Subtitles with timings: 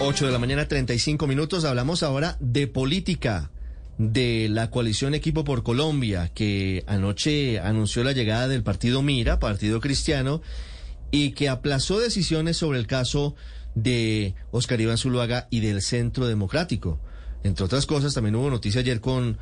[0.00, 1.64] 8 de la mañana, 35 minutos.
[1.64, 3.50] Hablamos ahora de política
[3.98, 9.80] de la coalición Equipo por Colombia, que anoche anunció la llegada del partido Mira, Partido
[9.80, 10.40] Cristiano,
[11.10, 13.34] y que aplazó decisiones sobre el caso
[13.74, 17.00] de Oscar Iván Zuluaga y del Centro Democrático.
[17.42, 19.38] Entre otras cosas, también hubo noticia ayer con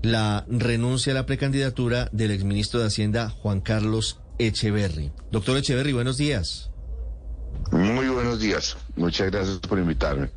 [0.00, 5.12] la renuncia a la precandidatura del exministro de Hacienda, Juan Carlos Echeverry.
[5.30, 6.70] Doctor Echeverry, buenos días.
[7.70, 8.76] Muy buenos días.
[8.96, 10.30] Muchas gracias por invitarme.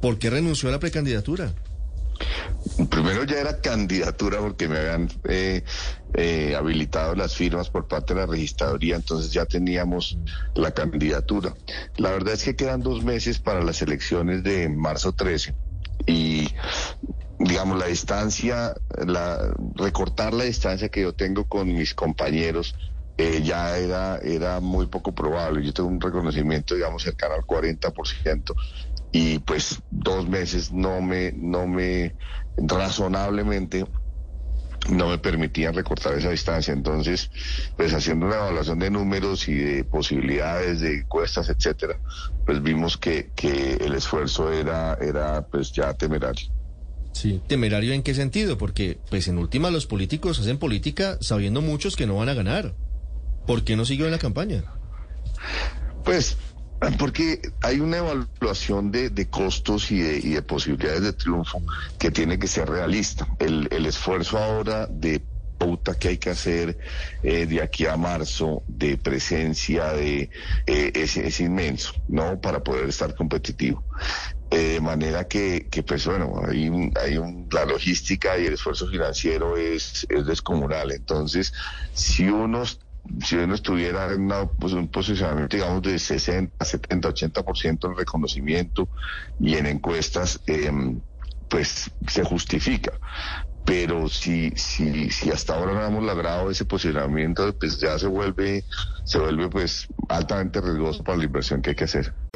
[0.00, 1.52] ¿Por qué renunció a la precandidatura?
[2.90, 5.62] Primero ya era candidatura porque me habían eh,
[6.14, 10.18] eh, habilitado las firmas por parte de la registraduría, entonces ya teníamos
[10.54, 11.54] la candidatura.
[11.96, 15.54] La verdad es que quedan dos meses para las elecciones de marzo 13
[16.06, 16.48] y
[17.38, 18.74] digamos la distancia,
[19.06, 22.74] la, recortar la distancia que yo tengo con mis compañeros
[23.18, 25.64] eh, ya era, era muy poco probable.
[25.64, 28.54] Yo tengo un reconocimiento, digamos, cercano al 40%
[29.10, 32.14] y pues dos meses no me, no me,
[32.56, 33.86] razonablemente
[34.90, 36.72] no me permitían recortar esa distancia.
[36.72, 37.30] Entonces,
[37.76, 41.98] pues haciendo una evaluación de números y de posibilidades de encuestas, etcétera,
[42.46, 46.46] pues vimos que, que el esfuerzo era, era pues ya temerario.
[47.12, 48.58] Sí, temerario en qué sentido?
[48.58, 52.74] Porque pues en última los políticos hacen política sabiendo muchos que no van a ganar.
[53.48, 54.62] ¿Por qué no siguió la campaña?
[56.04, 56.36] Pues
[56.98, 61.62] porque hay una evaluación de, costos y de, y de, posibilidades de triunfo
[61.98, 63.26] que tiene que ser realista.
[63.38, 65.22] El, esfuerzo ahora de
[65.56, 66.78] pauta que hay que hacer
[67.22, 70.28] eh, de aquí a marzo de presencia de
[70.66, 72.38] eh, es, inmenso, ¿no?
[72.42, 73.82] Para poder estar competitivo.
[74.50, 78.88] Eh, de manera que, pues bueno, hay, un, hay un, la logística y el esfuerzo
[78.88, 80.92] financiero es, es descomunal.
[80.92, 81.54] Entonces,
[81.94, 82.64] si uno
[83.24, 88.88] si uno estuviera en pues, un posicionamiento, digamos, de 60, 70, 80% en reconocimiento
[89.38, 90.70] y en encuestas, eh,
[91.48, 92.92] pues se justifica.
[93.64, 98.64] Pero si, si, si hasta ahora no hemos logrado ese posicionamiento, pues ya se vuelve,
[99.04, 102.14] se vuelve pues altamente riesgoso para la inversión que hay que hacer.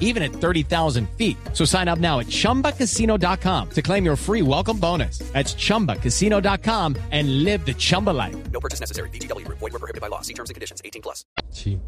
[0.00, 1.36] even at 30,000 feet.
[1.52, 5.20] So sign up now at chumbacasino.com to claim your free welcome bonus.
[5.32, 8.36] That's chumbacasino.com and live the Chumba life.
[8.50, 9.08] No purchase necessary.
[9.10, 10.22] DTW, void, were prohibited by law.
[10.22, 11.24] See terms and conditions 18 plus.
[11.50, 11.78] Sí.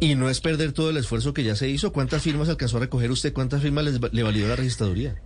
[0.00, 1.92] Y no es perder todo el esfuerzo que ya se hizo.
[1.92, 3.32] ¿Cuántas firmas alcanzó a recoger usted?
[3.32, 5.20] ¿Cuántas firmas les, le validó la registraduría?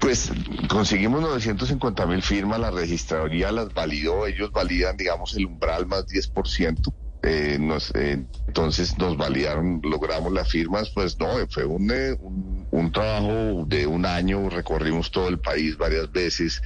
[0.00, 0.30] Pues
[0.68, 6.92] conseguimos 950 mil firmas, la registraduría las validó, ellos validan, digamos, el umbral más 10%.
[7.20, 12.68] Eh, nos, eh, entonces nos validaron, logramos las firmas, pues no, fue un, eh, un,
[12.70, 16.62] un, trabajo de un año, recorrimos todo el país varias veces,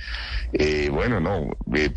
[0.52, 1.48] eh, bueno, no,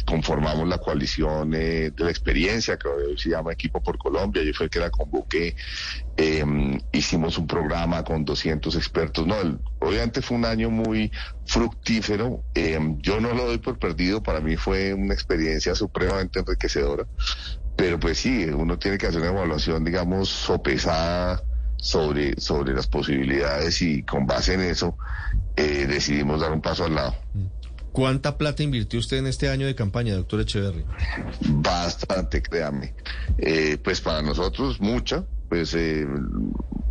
[0.05, 4.67] conformamos la coalición de la experiencia, que hoy se llama Equipo por Colombia, yo fue
[4.67, 5.53] el que la convoqué,
[6.93, 9.35] hicimos un programa con 200 expertos, no,
[9.79, 11.11] obviamente fue un año muy
[11.45, 12.41] fructífero,
[12.99, 17.05] yo no lo doy por perdido, para mí fue una experiencia supremamente enriquecedora,
[17.75, 21.43] pero pues sí, uno tiene que hacer una evaluación, digamos, sopesada
[21.77, 24.97] sobre, sobre las posibilidades y con base en eso
[25.55, 27.15] eh, decidimos dar un paso al lado.
[27.91, 30.83] ¿Cuánta plata invirtió usted en este año de campaña, doctor Echeverry?
[31.39, 32.93] Bastante, créame.
[33.37, 36.05] Eh, pues para nosotros mucha, pues, eh,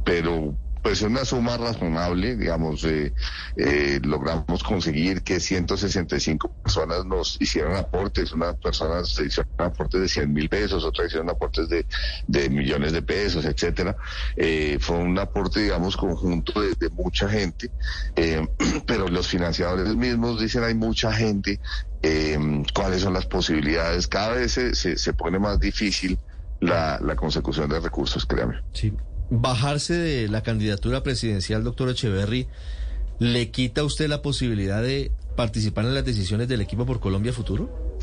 [0.03, 3.15] pero pues una suma razonable, digamos, eh,
[3.57, 10.31] eh, logramos conseguir que 165 personas nos hicieron aportes, unas personas hicieron aportes de 100
[10.31, 13.97] mil pesos, otras hicieron aportes de, millones de pesos, etcétera.
[14.37, 17.71] Eh, fue un aporte, digamos, conjunto de, mucha gente,
[18.87, 21.61] pero los financiadores mismos dicen hay mucha gente,
[22.75, 26.19] cuáles son las posibilidades, cada vez se, se, se pone más difícil
[26.61, 28.61] la, la consecución de recursos, créame.
[28.75, 28.93] Sí
[29.31, 32.49] bajarse de la candidatura presidencial, doctor Echeverry,
[33.19, 37.32] ¿le quita a usted la posibilidad de participar en las decisiones del equipo por Colombia
[37.32, 37.99] Futuro?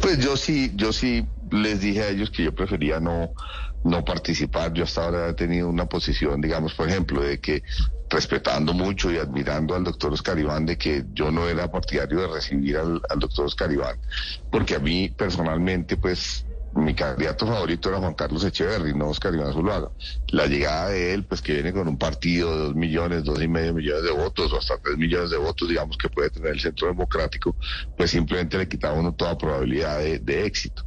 [0.00, 3.32] Pues yo sí, yo sí les dije a ellos que yo prefería no,
[3.84, 4.72] no participar.
[4.72, 7.62] Yo hasta ahora he tenido una posición, digamos, por ejemplo, de que
[8.08, 12.26] respetando mucho y admirando al doctor Oscar Iván, de que yo no era partidario de
[12.28, 13.96] recibir al, al doctor Oscar Iván,
[14.50, 19.52] porque a mí personalmente, pues, mi candidato favorito era Juan Carlos Echeverry, no Oscar Iván
[19.52, 19.90] Zuluaga.
[20.28, 23.48] La llegada de él, pues que viene con un partido de dos millones, dos y
[23.48, 26.60] medio millones de votos, o hasta tres millones de votos, digamos que puede tener el
[26.60, 27.56] Centro Democrático,
[27.96, 30.84] pues simplemente le quitaba uno toda probabilidad de, éxito.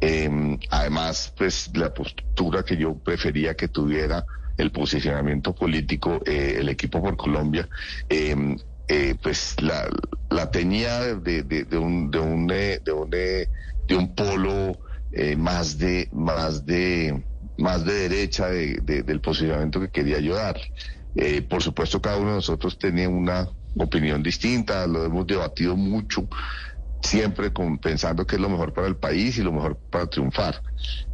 [0.00, 4.24] Eh, además, pues la postura que yo prefería que tuviera
[4.56, 7.68] el posicionamiento político, eh, el equipo por Colombia,
[8.08, 8.56] eh,
[8.88, 9.86] eh, pues la,
[10.30, 13.48] la tenía de, de, un de un de un, eh,
[13.86, 14.78] de un polo
[15.12, 17.26] eh, más de más de
[17.56, 20.60] más de derecha de, de- del posicionamiento que quería yo dar.
[21.14, 26.28] Eh, por supuesto, cada uno de nosotros tenía una opinión distinta, lo hemos debatido mucho,
[27.00, 30.62] siempre con, pensando que es lo mejor para el país y lo mejor para triunfar,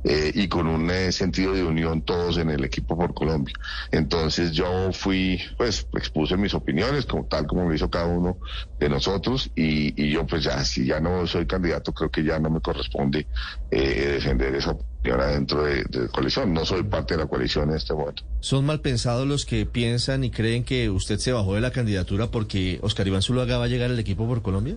[0.02, 3.54] eh, y con un eh, sentido de unión todos en el equipo por Colombia.
[3.90, 8.38] Entonces yo fui, pues expuse mis opiniones, como tal como lo hizo cada uno
[8.78, 12.50] de nosotros, y, yo pues ya, si ya no soy candidato, creo que ya no
[12.50, 13.26] me corresponde
[13.70, 16.52] eh, defender esa opinión adentro de, de la coalición.
[16.52, 18.22] No soy parte de la coalición en este momento.
[18.40, 22.30] ¿Son mal pensados los que piensan y creen que usted se bajó de la candidatura
[22.30, 24.76] porque Oscar Iván Zuluaga va a llegar al equipo por Colombia?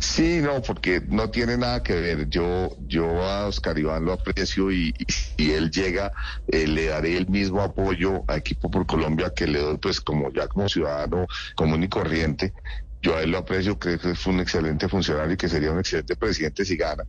[0.00, 2.28] Sí, no, porque no tiene nada que ver.
[2.28, 6.12] Yo, yo a Oscar Iván lo aprecio y, si él llega,
[6.46, 10.32] eh, le daré el mismo apoyo a Equipo por Colombia que le doy, pues como
[10.32, 12.52] ya como ciudadano común y corriente.
[13.02, 15.78] Yo a él lo aprecio, creo que fue un excelente funcionario y que sería un
[15.78, 17.04] excelente presidente si gana.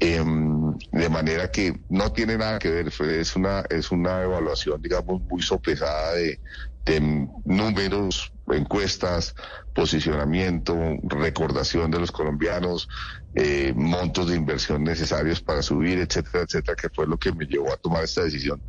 [0.00, 5.20] Em, de manera que no tiene nada que ver, es una, es una evaluación, digamos,
[5.22, 6.38] muy sopesada de,
[6.84, 9.34] de números, encuestas,
[9.74, 12.88] posicionamiento, recordación de los colombianos,
[13.34, 17.72] eh, montos de inversión necesarios para subir, etcétera, etcétera, que fue lo que me llevó
[17.72, 18.62] a tomar esta decisión.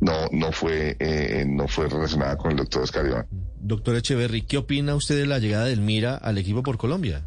[0.00, 3.26] No, no fue, eh, no fue relacionada con el doctor Oscar Iván.
[3.56, 7.24] Doctor Echeverry, ¿qué opina usted de la llegada del Mira al equipo por Colombia?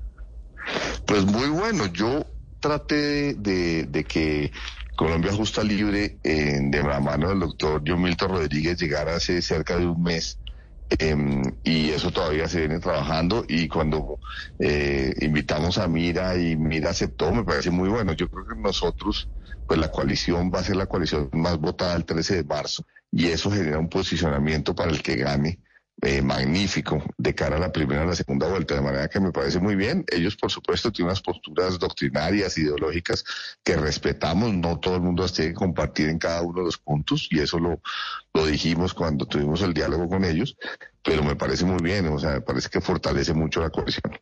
[1.05, 2.25] Pues muy bueno, yo
[2.59, 4.51] traté de, de- de que
[4.95, 9.77] Colombia Justa Libre, eh, de la mano del doctor John Milton Rodríguez, llegara hace cerca
[9.77, 10.39] de un mes.
[11.00, 14.19] em, y eso todavía se viene trabajando y cuando
[14.57, 18.13] eh, invitamos a Mira y Mira aceptó, me parece muy bueno.
[18.13, 19.29] Yo creo que nosotros,
[19.67, 23.27] pues la coalición va a ser la coalición más votada el 13 de marzo y
[23.27, 25.59] eso genera un posicionamiento para el que gane
[26.01, 29.31] eh, magnífico de cara a la primera y la segunda vuelta, de manera que me
[29.31, 30.06] parece muy bien.
[30.12, 33.25] Ellos, por supuesto, tienen unas posturas doctrinarias, ideológicas
[33.63, 36.78] que respetamos, no todo el mundo las tiene que compartir en cada uno de los
[36.78, 37.81] puntos, y eso lo,
[38.34, 40.57] lo dijimos cuando tuvimos el diálogo con ellos,
[41.04, 44.13] pero me parece muy bien, o sea, me parece que fortalece mucho la coalición.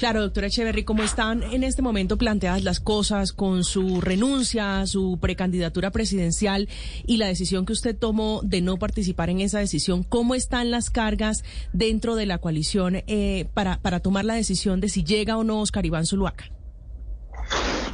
[0.00, 5.18] Claro, doctora Echeverry, ¿cómo están en este momento planteadas las cosas con su renuncia, su
[5.20, 6.70] precandidatura presidencial
[7.06, 10.02] y la decisión que usted tomó de no participar en esa decisión?
[10.02, 11.44] ¿Cómo están las cargas
[11.74, 15.60] dentro de la coalición eh, para, para tomar la decisión de si llega o no
[15.60, 16.44] Oscar Iván Zuluaga?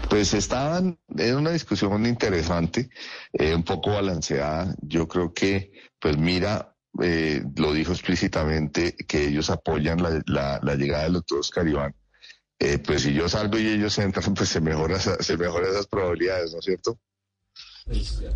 [0.08, 2.88] Pues estaban en una discusión interesante,
[3.32, 4.76] eh, un poco balanceada.
[4.80, 10.74] Yo creo que, pues mira, eh, lo dijo explícitamente que ellos apoyan la, la- la
[10.74, 11.94] llegada del doctor Oscar Iván.
[12.58, 15.86] Eh, pues si yo salgo y ellos entran, pues se mejora, esa- se mejoran esas
[15.86, 16.98] probabilidades, ¿no es cierto?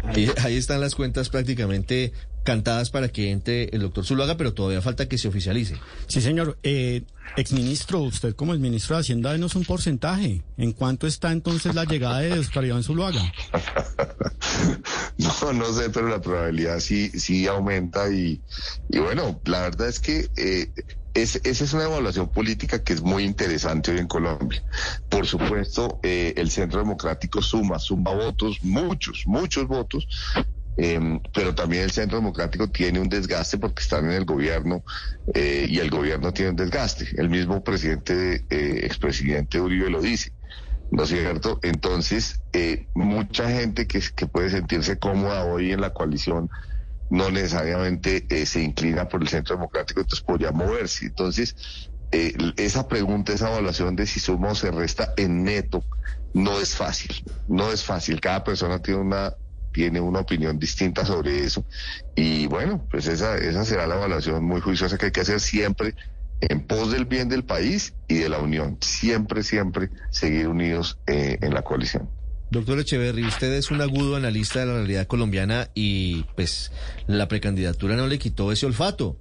[0.05, 2.13] Ahí, ahí están las cuentas prácticamente
[2.45, 5.75] cantadas para que entre el doctor Zuluaga, pero todavía falta que se oficialice.
[6.07, 6.57] Sí, señor.
[6.63, 7.03] Eh,
[7.37, 10.43] exministro, usted como el ministro de Hacienda, denos un porcentaje.
[10.57, 13.21] ¿En cuánto está entonces la llegada de Oscar Iván Zuluaga?
[15.23, 18.41] No, no sé, pero la probabilidad sí, sí aumenta y,
[18.89, 20.71] y bueno, la verdad es que eh,
[21.15, 24.63] es, esa es una evaluación política que es muy interesante hoy en Colombia.
[25.09, 30.07] Por supuesto, eh, el Centro Democrático suma, suma votos, muchos, muchos votos,
[30.77, 34.83] eh, pero también el Centro Democrático tiene un desgaste porque están en el gobierno
[35.35, 37.09] eh, y el gobierno tiene un desgaste.
[37.17, 40.33] El mismo presidente, eh, expresidente Uribe lo dice.
[40.91, 41.59] ¿No es cierto?
[41.63, 46.51] Entonces, eh, mucha gente que, que puede sentirse cómoda hoy en la coalición
[47.11, 51.07] no necesariamente eh, se inclina por el centro democrático, entonces podría moverse.
[51.07, 51.57] Entonces,
[52.13, 55.85] eh, esa pregunta, esa evaluación de si suma o se resta en neto,
[56.33, 58.21] no es fácil, no es fácil.
[58.21, 59.35] Cada persona tiene una
[59.73, 61.65] tiene una opinión distinta sobre eso.
[62.17, 65.95] Y bueno, pues esa, esa será la evaluación muy juiciosa que hay que hacer siempre
[66.41, 68.79] en pos del bien del país y de la unión.
[68.81, 72.09] Siempre, siempre seguir unidos eh, en la coalición.
[72.51, 76.73] Doctor Echeverry, usted es un agudo analista de la realidad colombiana y pues
[77.07, 79.19] la precandidatura no le quitó ese olfato.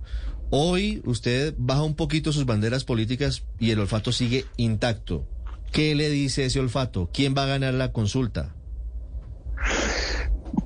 [0.50, 5.28] Hoy usted baja un poquito sus banderas políticas y el olfato sigue intacto.
[5.72, 7.10] ¿qué le dice ese olfato?
[7.14, 8.56] ¿Quién va a ganar la consulta?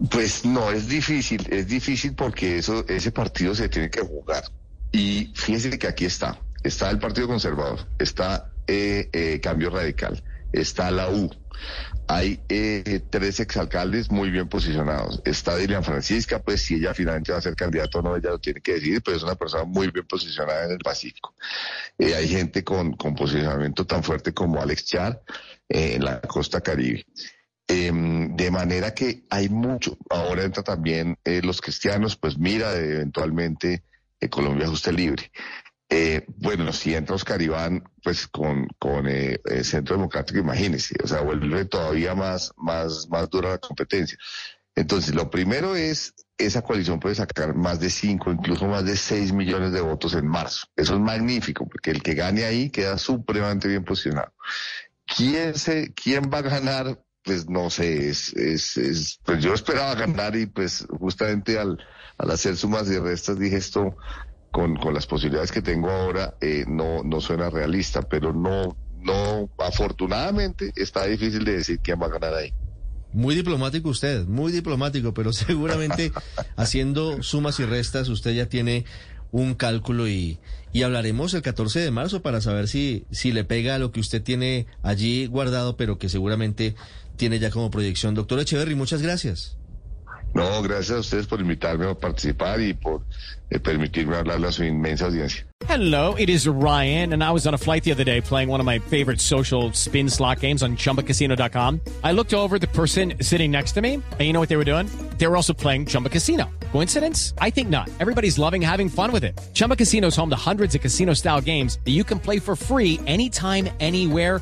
[0.10, 4.43] Pues no, es difícil, es difícil porque eso, ese partido se tiene que jugar.
[4.91, 10.91] Y fíjese que aquí está, está el Partido Conservador, está eh, eh, Cambio Radical, está
[10.91, 11.29] la U,
[12.08, 15.22] hay eh, tres exalcaldes muy bien posicionados.
[15.25, 18.39] Está Dilian Francisca, pues si ella finalmente va a ser candidata o no, ella lo
[18.39, 21.34] tiene que decidir, pero es una persona muy bien posicionada en el Pacífico.
[21.98, 25.22] Eh, hay gente con, con, posicionamiento tan fuerte como Alex Char
[25.70, 27.05] en la costa caribe.
[27.67, 29.98] Em, de manera que hay mucho.
[30.10, 33.84] Ahora entra también los cristianos, pues mira, eventualmente
[34.29, 35.32] Colombia Ajuste Libre.
[35.95, 41.07] Eh, bueno, si entra Oscar Iván, pues con, con eh, el Centro Democrático, imagínese, o
[41.07, 44.17] sea, vuelve todavía más, más, más dura la competencia.
[44.73, 49.33] Entonces, lo primero es, esa coalición puede sacar más de 5, incluso más de 6
[49.33, 50.65] millones de votos en marzo.
[50.75, 54.33] Eso es magnífico, porque el que gane ahí queda supremamente bien posicionado.
[55.05, 57.03] ¿Quién, se, quién va a ganar?
[57.23, 61.77] Pues no sé, es, es, es, pues yo esperaba ganar y pues justamente al,
[62.17, 63.95] al hacer sumas y restas dije esto
[64.53, 69.50] con, con las posibilidades que tengo ahora, eh, no, no suena realista, pero no, no,
[69.57, 72.53] afortunadamente está difícil de decir quién va a ganar ahí.
[73.13, 76.12] Muy diplomático usted, muy diplomático, pero seguramente
[76.55, 78.86] haciendo sumas y restas usted ya tiene
[79.31, 80.38] un cálculo y,
[80.72, 84.22] y hablaremos el 14 de marzo para saber si, si le pega lo que usted
[84.22, 86.75] tiene allí guardado, pero que seguramente
[87.17, 88.13] tiene ya como proyección.
[88.13, 89.57] Doctor Echeverry, muchas gracias.
[90.33, 93.01] No, gracias a ustedes por invitarme a participar y por
[93.51, 95.45] eh, permitirme hablarle a su inmensa audiencia.
[95.67, 98.59] Hello, it is Ryan, and I was on a flight the other day playing one
[98.59, 101.79] of my favorite social spin slot games on chumbacasino.com.
[102.03, 104.65] I looked over the person sitting next to me, and you know what they were
[104.65, 104.89] doing?
[105.17, 106.49] They were also playing Chumba Casino.
[106.73, 107.33] Coincidence?
[107.37, 107.89] I think not.
[107.99, 109.39] Everybody's loving having fun with it.
[109.53, 112.55] Chumba Casino is home to hundreds of casino style games that you can play for
[112.55, 114.41] free anytime, anywhere,